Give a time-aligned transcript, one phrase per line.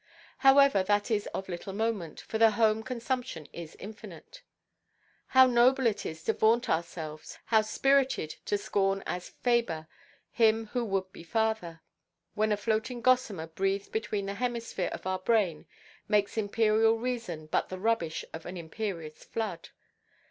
[0.39, 4.41] However, that is of little moment, for the home consumption is infinite.
[5.27, 9.87] How noble it is to vaunt ourselves, how spirited to scorn as faber
[10.31, 11.81] Him who would be father;
[12.33, 15.67] when a floating gossamer breathed between the hemispheres of our brain
[16.07, 19.69] makes imperial reason but the rubbish of an imperious flood.